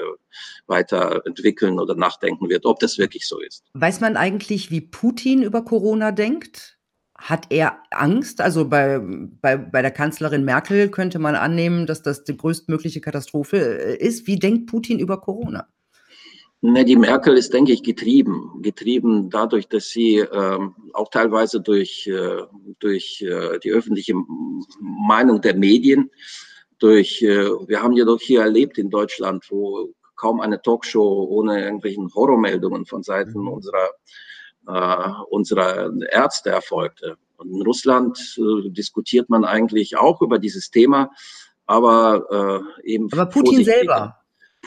[0.67, 3.63] weiterentwickeln oder nachdenken wird, ob das wirklich so ist.
[3.73, 6.77] Weiß man eigentlich, wie Putin über Corona denkt?
[7.17, 8.41] Hat er Angst?
[8.41, 13.58] Also bei, bei, bei der Kanzlerin Merkel könnte man annehmen, dass das die größtmögliche Katastrophe
[13.58, 14.27] äh, ist.
[14.27, 15.67] Wie denkt Putin über Corona?
[16.62, 18.62] Ne, die Merkel ist, denke ich, getrieben.
[18.63, 22.41] Getrieben dadurch, dass sie ähm, auch teilweise durch, äh,
[22.80, 24.15] durch äh, die öffentliche
[24.80, 26.10] Meinung der Medien,
[26.80, 31.63] durch, äh, wir haben ja doch hier erlebt in Deutschland, wo kaum eine Talkshow ohne
[31.63, 33.50] irgendwelchen Horrormeldungen von Seiten mhm.
[33.50, 33.89] unserer,
[34.67, 37.17] äh, unserer Ärzte erfolgte.
[37.38, 41.12] Und in Russland äh, diskutiert man eigentlich auch über dieses Thema,
[41.67, 43.13] aber äh, eben.
[43.13, 44.17] Aber Putin selber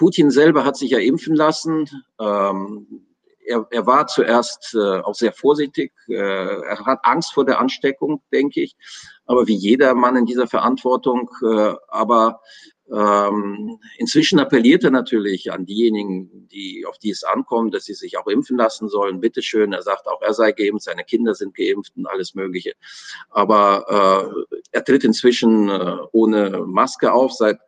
[0.00, 1.86] Putin selber hat sich ja impfen lassen.
[2.18, 3.04] Ähm,
[3.44, 5.92] er, er, war zuerst äh, auch sehr vorsichtig.
[6.08, 8.76] Äh, er hat Angst vor der Ansteckung, denke ich.
[9.26, 11.28] Aber wie jeder Mann in dieser Verantwortung.
[11.42, 12.40] Äh, aber
[12.90, 18.16] ähm, inzwischen appelliert er natürlich an diejenigen, die, auf die es ankommt, dass sie sich
[18.16, 19.20] auch impfen lassen sollen.
[19.20, 19.74] Bitteschön.
[19.74, 22.72] Er sagt auch, er sei geimpft, seine Kinder sind geimpft und alles Mögliche.
[23.28, 27.58] Aber äh, er tritt inzwischen äh, ohne Maske auf seit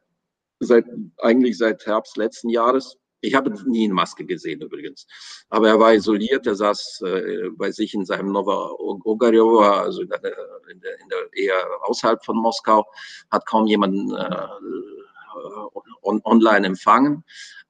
[0.66, 0.84] seit
[1.18, 2.96] eigentlich seit Herbst letzten Jahres.
[3.20, 5.06] Ich habe nie eine Maske gesehen übrigens.
[5.48, 10.08] Aber er war isoliert, er saß äh, bei sich in seinem Nova Ogarjowa, also in
[10.08, 10.18] der,
[10.70, 12.84] in, der, in der eher außerhalb von Moskau,
[13.30, 14.46] hat kaum jemanden äh,
[16.02, 17.22] on, online empfangen.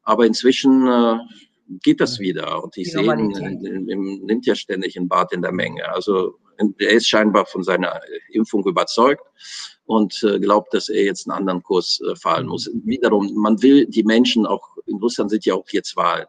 [0.04, 1.18] Aber inzwischen äh,
[1.82, 2.64] geht das wieder.
[2.64, 5.86] Und ich sehe, nimmt ja ständig ein Bad in der Menge.
[5.88, 6.38] Also
[6.78, 8.00] er ist scheinbar von seiner
[8.30, 9.24] Impfung überzeugt
[9.92, 12.70] und äh, glaubt, dass er jetzt einen anderen Kurs äh, fahren muss.
[12.82, 16.24] Wiederum, man will die Menschen, auch in Russland sind ja auch jetzt Wahlen,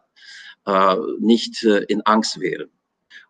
[0.66, 2.68] äh, nicht in Angst wehren.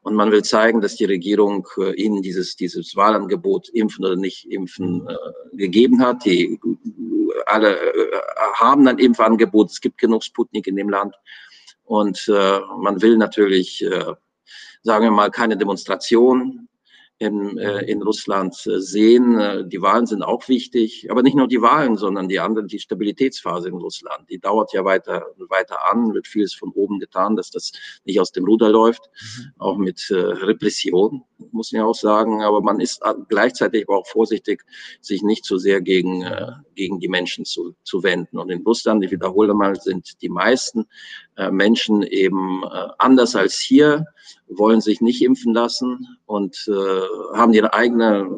[0.02, 1.66] Und man will zeigen, dass die Regierung
[1.96, 6.24] ihnen dieses, dieses Wahlangebot impfen oder nicht impfen äh, gegeben hat.
[6.24, 6.58] Die
[7.46, 7.78] alle
[8.54, 9.70] haben ein Impfangebot.
[9.70, 11.14] Es gibt genug Sputnik in dem Land.
[11.84, 13.84] Und man will natürlich,
[14.82, 16.68] sagen wir mal, keine Demonstration
[17.18, 19.38] in, äh, in Russland äh, sehen.
[19.38, 22.81] Äh, die Wahlen sind auch wichtig, aber nicht nur die Wahlen, sondern die andere, die
[22.81, 24.29] Stabilitätsphase in Russland.
[24.31, 27.72] Die dauert ja weiter, weiter an, wird vieles von oben getan, dass das
[28.05, 29.53] nicht aus dem Ruder läuft, mhm.
[29.59, 31.22] auch mit äh, Repression,
[31.53, 32.42] muss ich auch sagen.
[32.42, 34.64] Aber man ist gleichzeitig aber auch vorsichtig,
[35.00, 38.38] sich nicht zu sehr gegen, äh, gegen die Menschen zu, zu wenden.
[38.38, 40.87] Und in Russland, ich wiederhole mal, sind die meisten
[41.37, 44.07] äh, Menschen eben äh, anders als hier,
[44.48, 48.28] wollen sich nicht impfen lassen und äh, haben ihre eigene,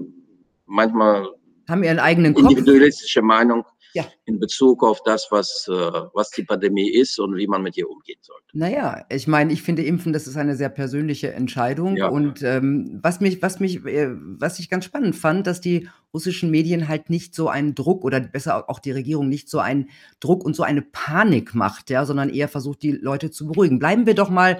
[0.66, 1.28] manchmal
[1.68, 2.50] haben ihren eigenen Kopf.
[2.50, 3.64] individualistische Meinung
[3.96, 4.04] ja.
[4.26, 7.88] in Bezug auf das, was, äh, was die Pandemie ist und wie man mit ihr
[7.88, 8.44] umgehen sollte.
[8.52, 11.96] Naja, ich meine, ich finde Impfen, das ist eine sehr persönliche Entscheidung.
[11.96, 12.08] Ja.
[12.08, 16.50] Und ähm, was mich, was mich, äh, was ich ganz spannend fand, dass die russischen
[16.50, 20.46] Medien halt nicht so einen Druck oder besser auch die Regierung nicht so einen Druck
[20.46, 23.78] und so eine Panik macht, ja, sondern eher versucht, die Leute zu beruhigen.
[23.78, 24.58] Bleiben wir doch mal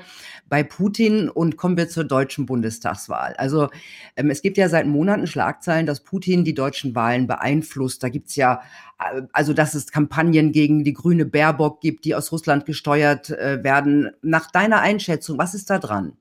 [0.51, 3.35] bei Putin und kommen wir zur deutschen Bundestagswahl.
[3.39, 3.69] Also
[4.17, 8.03] ähm, es gibt ja seit Monaten Schlagzeilen, dass Putin die deutschen Wahlen beeinflusst.
[8.03, 8.61] Da gibt's ja,
[8.99, 13.65] äh, also dass es Kampagnen gegen die grüne Baerbock gibt, die aus Russland gesteuert äh,
[13.65, 14.11] werden.
[14.21, 16.19] Nach deiner Einschätzung, was ist da dran?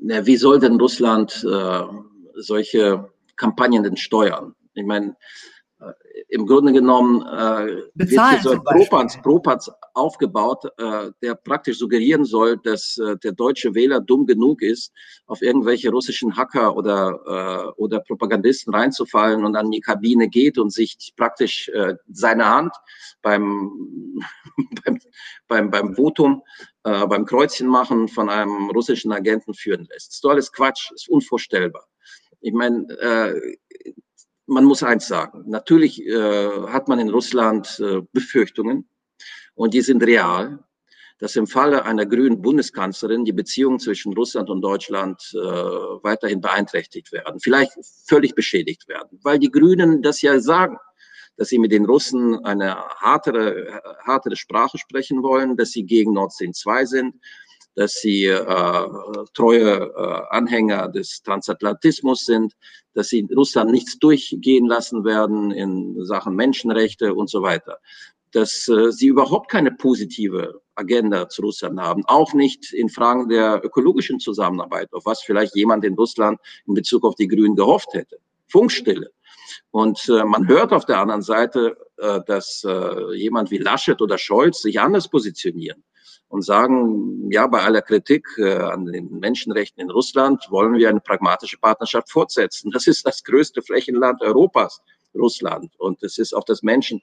[0.00, 1.80] Na, wie soll denn Russland äh,
[2.36, 4.54] solche Kampagnen denn steuern?
[4.74, 5.16] Ich meine,
[5.80, 5.92] äh,
[6.28, 12.24] im Grunde genommen äh, Bezahlen wird hier so ein Propaz, aufgebaut, äh, der praktisch suggerieren
[12.24, 14.92] soll, dass äh, der deutsche Wähler dumm genug ist,
[15.26, 20.72] auf irgendwelche russischen Hacker oder, äh, oder Propagandisten reinzufallen und an die Kabine geht und
[20.72, 22.72] sich praktisch äh, seine Hand
[23.22, 24.20] beim,
[24.84, 24.98] beim,
[25.48, 26.42] beim, beim Votum,
[26.84, 30.08] äh, beim Kreuzchen machen von einem russischen Agenten führen lässt.
[30.08, 31.86] Das ist doch alles Quatsch, ist unvorstellbar.
[32.46, 33.56] Ich meine, äh,
[34.46, 35.42] man muss eins sagen.
[35.48, 38.88] Natürlich äh, hat man in Russland äh, Befürchtungen
[39.56, 40.60] und die sind real,
[41.18, 47.10] dass im Falle einer grünen Bundeskanzlerin die Beziehungen zwischen Russland und Deutschland äh, weiterhin beeinträchtigt
[47.10, 47.72] werden, vielleicht
[48.06, 50.78] völlig beschädigt werden, weil die Grünen das ja sagen,
[51.36, 56.32] dass sie mit den Russen eine hartere, hartere Sprache sprechen wollen, dass sie gegen Nord
[56.32, 57.16] Stream 2 sind,
[57.76, 58.88] dass sie äh,
[59.34, 62.54] treue äh, Anhänger des Transatlantismus sind,
[62.94, 67.78] dass sie Russland nichts durchgehen lassen werden in Sachen Menschenrechte und so weiter.
[68.32, 73.62] Dass äh, sie überhaupt keine positive Agenda zu Russland haben, auch nicht in Fragen der
[73.62, 78.18] ökologischen Zusammenarbeit, auf was vielleicht jemand in Russland in Bezug auf die Grünen gehofft hätte.
[78.48, 79.10] Funkstille.
[79.70, 84.16] Und äh, man hört auf der anderen Seite, äh, dass äh, jemand wie Laschet oder
[84.16, 85.84] Scholz sich anders positionieren
[86.28, 91.00] und sagen, ja, bei aller Kritik äh, an den Menschenrechten in Russland wollen wir eine
[91.00, 92.70] pragmatische Partnerschaft fortsetzen.
[92.72, 94.80] Das ist das größte Flächenland Europas,
[95.14, 95.72] Russland.
[95.78, 97.00] Und es ist auch das Menschen,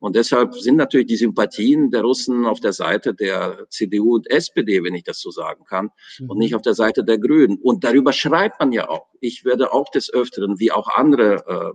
[0.00, 4.82] Und deshalb sind natürlich die Sympathien der Russen auf der Seite der CDU und SPD,
[4.82, 6.30] wenn ich das so sagen kann, mhm.
[6.30, 7.58] und nicht auf der Seite der Grünen.
[7.58, 9.06] Und darüber schreibt man ja auch.
[9.20, 11.70] Ich werde auch des Öfteren, wie auch andere äh,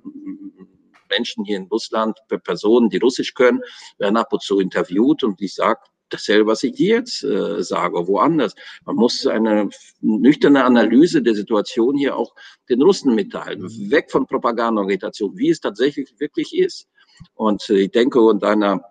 [1.10, 3.62] Menschen hier in Russland, Personen, die Russisch können,
[3.98, 8.08] werden ab und zu interviewt und ich sage, dasselbe, was ich dir jetzt äh, sage,
[8.08, 8.56] woanders.
[8.86, 12.34] Man muss eine nüchterne Analyse der Situation hier auch
[12.70, 13.62] den Russen mitteilen.
[13.62, 13.92] Mhm.
[13.92, 16.88] Weg von Propaganda und Agitation, wie es tatsächlich wirklich ist.
[17.36, 18.82] Und äh, ich denke, unter einer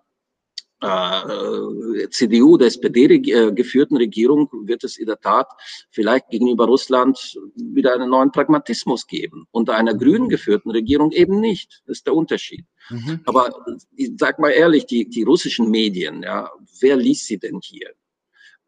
[0.86, 5.48] äh, CDU, der SPD äh, geführten Regierung wird es in der Tat
[5.90, 9.46] vielleicht gegenüber Russland wieder einen neuen Pragmatismus geben.
[9.50, 11.82] Unter einer grünen geführten Regierung eben nicht.
[11.86, 12.64] Das ist der Unterschied.
[12.90, 13.20] Mhm.
[13.24, 13.50] Aber
[13.94, 17.90] ich sag mal ehrlich, die, die russischen Medien, ja, wer liest sie denn hier?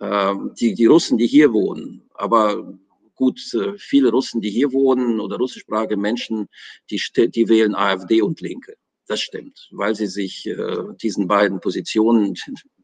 [0.00, 2.08] Ähm, die, die Russen, die hier wohnen.
[2.14, 2.78] Aber
[3.14, 6.48] gut, äh, viele Russen, die hier wohnen oder russischsprachige Menschen,
[6.90, 8.76] die, die wählen AfD und Linke.
[9.08, 10.56] Das stimmt, weil sie sich äh,
[11.00, 12.34] diesen beiden Positionen,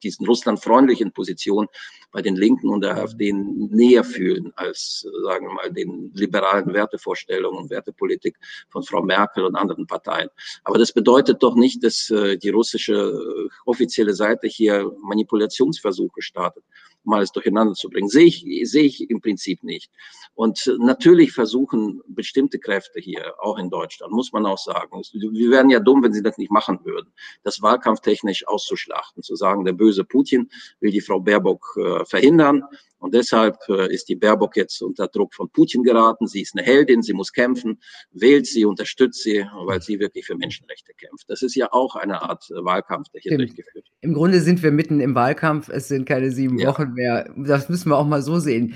[0.05, 1.67] diesen russlandfreundlichen Position
[2.13, 7.65] bei den Linken und der AfD näher fühlen als, sagen wir mal, den liberalen Wertevorstellungen
[7.65, 8.37] und Wertepolitik
[8.71, 10.29] von Frau Merkel und anderen Parteien.
[10.63, 16.65] Aber das bedeutet doch nicht, dass äh, die russische äh, offizielle Seite hier Manipulationsversuche startet
[17.05, 18.09] um alles durcheinander zu bringen.
[18.09, 19.91] Sehe ich, sehe ich im Prinzip nicht.
[20.35, 25.71] Und natürlich versuchen bestimmte Kräfte hier, auch in Deutschland, muss man auch sagen, wir wären
[25.71, 29.94] ja dumm, wenn sie das nicht machen würden, das wahlkampftechnisch auszuschlachten, zu sagen, der böse
[30.03, 30.49] Putin
[30.81, 32.65] will die Frau Baerbock äh, verhindern
[33.05, 36.27] und deshalb äh, ist die Baerbock jetzt unter Druck von Putin geraten.
[36.27, 37.79] Sie ist eine Heldin, sie muss kämpfen,
[38.13, 41.29] wählt sie, unterstützt sie, weil sie wirklich für Menschenrechte kämpft.
[41.29, 43.43] Das ist ja auch eine Art äh, Wahlkampf, der hier Stimmt.
[43.43, 43.87] durchgeführt wird.
[44.01, 45.69] Im Grunde sind wir mitten im Wahlkampf.
[45.69, 46.71] Es sind keine sieben ja.
[46.71, 47.31] Wochen mehr.
[47.37, 48.75] Das müssen wir auch mal so sehen.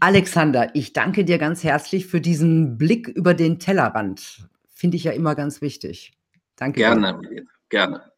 [0.00, 4.48] Alexander, ich danke dir ganz herzlich für diesen Blick über den Tellerrand.
[4.70, 6.12] Finde ich ja immer ganz wichtig.
[6.56, 6.80] Danke.
[6.80, 7.44] Gerne, dir.
[7.68, 8.12] gerne.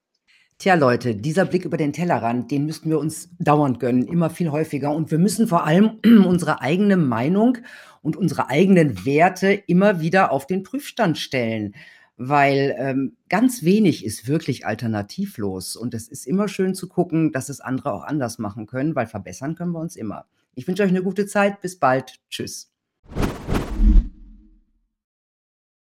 [0.60, 4.50] Tja, Leute, dieser Blick über den Tellerrand, den müssten wir uns dauernd gönnen, immer viel
[4.50, 4.92] häufiger.
[4.92, 7.58] Und wir müssen vor allem unsere eigene Meinung
[8.02, 11.76] und unsere eigenen Werte immer wieder auf den Prüfstand stellen,
[12.16, 15.76] weil ähm, ganz wenig ist wirklich alternativlos.
[15.76, 19.06] Und es ist immer schön zu gucken, dass es andere auch anders machen können, weil
[19.06, 20.26] verbessern können wir uns immer.
[20.56, 21.60] Ich wünsche euch eine gute Zeit.
[21.60, 22.18] Bis bald.
[22.30, 22.72] Tschüss.